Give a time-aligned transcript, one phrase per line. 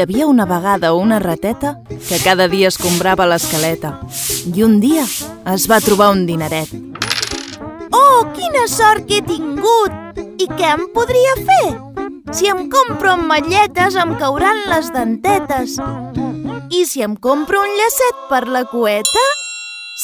[0.00, 3.90] Hi havia una vegada una rateta que cada dia escombrava l'escaleta
[4.48, 5.02] i un dia
[5.52, 6.70] es va trobar un dineret.
[7.92, 10.16] Oh, quina sort que he tingut!
[10.40, 11.66] I què em podria fer?
[12.32, 15.74] Si em compro ametlletes em cauran les dentetes.
[16.72, 19.26] I si em compro un llacet per la cueta?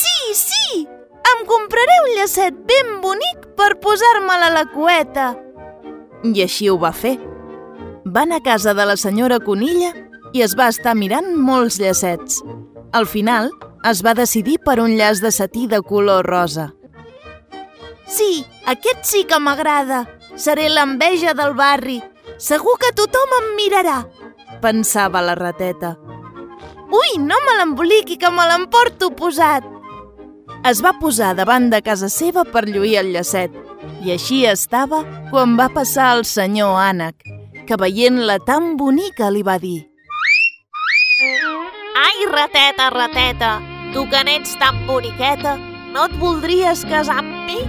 [0.00, 0.88] Sí, sí!
[1.36, 5.28] Em compraré un llacet ben bonic per posar-me'l a la cueta.
[6.26, 7.14] I així ho va fer.
[8.06, 9.94] Va anar a casa de la senyora Conilla
[10.36, 12.42] i es va estar mirant molts llacets.
[12.92, 13.48] Al final,
[13.88, 16.72] es va decidir per un llaç de setí de color rosa.
[18.06, 20.04] Sí, aquest sí que m'agrada.
[20.36, 22.02] Seré l'enveja del barri.
[22.38, 23.98] Segur que tothom em mirarà.
[24.60, 25.94] Pensava la rateta.
[26.94, 29.64] Ui, no me l'emboliqui, que me l'emporto posat.
[30.68, 33.54] Es va posar davant de casa seva per lluir el llacet.
[34.04, 37.33] I així estava quan va passar el senyor Ànec,
[37.66, 39.80] que veient-la tan bonica li va dir
[41.94, 43.52] Ai, rateta, rateta,
[43.94, 45.54] tu que n'ets tan boniqueta,
[45.94, 47.60] no et voldries casar amb mi?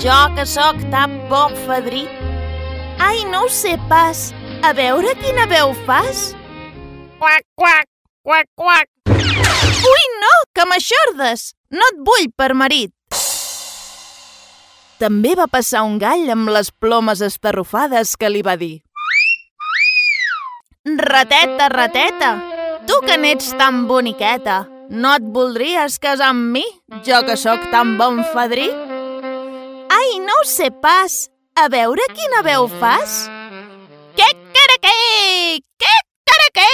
[0.00, 2.04] Jo que sóc tan bon fadrí.
[3.00, 4.28] Ai, no ho sé pas.
[4.62, 6.34] A veure quina veu fas.
[7.18, 7.88] Quac, quac,
[8.22, 8.88] quac, quac.
[9.08, 11.52] Ui, no, que m'aixordes.
[11.72, 12.92] No et vull per marit.
[15.00, 18.85] També va passar un gall amb les plomes estarrufades que li va dir
[21.16, 22.30] Rateta, rateta,
[22.86, 24.56] tu que n'ets tan boniqueta,
[24.92, 26.64] no et voldries casar amb mi,
[27.06, 28.66] jo que sóc tan bon fadrí?
[29.96, 31.14] Ai, no ho sé pas.
[31.56, 33.16] A veure quina veu fas.
[34.20, 34.28] Què
[34.58, 35.56] caraqué?
[35.80, 35.94] Què
[36.28, 36.68] caraqué?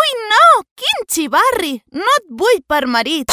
[0.00, 0.44] Ui, no!
[0.74, 1.72] Quin xivarri!
[1.94, 3.30] No et vull per marit.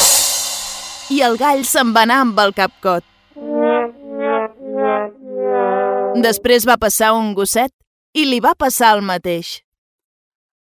[1.10, 3.02] I el gall se'n va anar amb el capcot.
[6.22, 7.74] Després va passar un gosset
[8.12, 9.62] i li va passar el mateix.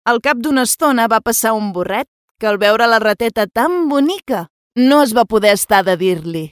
[0.05, 2.07] Al cap d'una estona va passar un burret
[2.39, 6.45] que al veure la rateta tan bonica no es va poder estar de dir-li.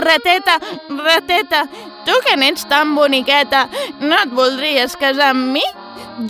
[0.00, 0.56] Rateta,
[1.04, 1.64] rateta,
[2.06, 3.66] tu que n'ets tan boniqueta,
[4.00, 5.64] no et voldries casar amb mi?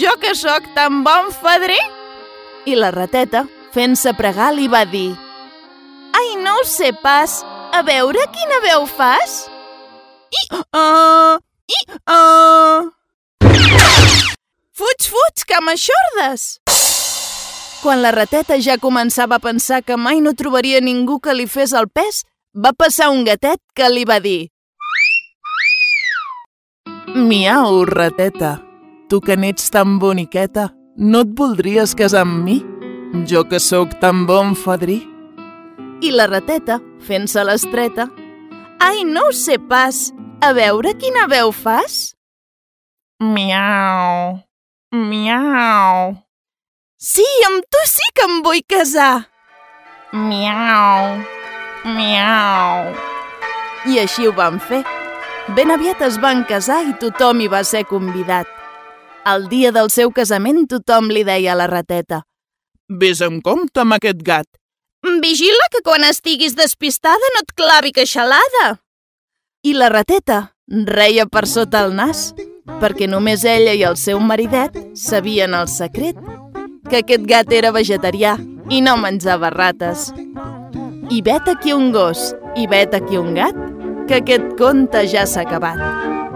[0.01, 1.79] Jo que sóc tan bon fadrí?
[2.65, 5.11] I la rateta, fent-se pregar, li va dir
[6.17, 7.41] Ai, no ho sé pas.
[7.73, 9.45] A veure quina veu fas.
[10.31, 10.43] I,
[10.75, 11.39] uh,
[12.07, 12.91] uh.
[14.81, 16.61] Fuig, fuig, que m'aixordes!
[17.83, 21.73] Quan la rateta ja començava a pensar que mai no trobaria ningú que li fes
[21.73, 22.25] el pes,
[22.55, 24.51] va passar un gatet que li va dir
[27.15, 28.61] Miau, rateta,
[29.09, 32.61] tu que n'ets tan boniqueta, no et voldries casar amb mi?
[33.27, 35.01] Jo que sóc tan bon fadrí?
[36.01, 38.07] I la rateta, fent-se l'estreta,
[38.81, 40.09] Ai, no ho sé pas.
[40.41, 42.15] A veure quina veu fas.
[43.21, 44.39] Miau,
[44.93, 46.15] miau,
[47.01, 49.27] Sí, amb tu sí que em vull casar.
[50.13, 51.21] miau,
[51.85, 52.95] miau.
[53.87, 54.83] I així ho van fer.
[55.57, 58.47] Ben aviat es van casar i tothom hi va ser convidat.
[59.27, 62.23] El dia del seu casament tothom li deia a la rateta
[62.89, 64.47] Ves amb compte amb aquest gat.
[65.23, 68.81] Vigila que quan estiguis despistada no et clavi queixalada.
[69.63, 70.55] I la rateta
[70.89, 72.31] reia per sota el nas,
[72.81, 76.17] perquè només ella i el seu maridet sabien el secret,
[76.89, 78.39] que aquest gat era vegetarià
[78.73, 80.07] i no menjava rates.
[81.13, 83.59] I vet aquí un gos i vet aquí un gat,
[84.09, 86.30] que aquest conte ja s'ha acabat.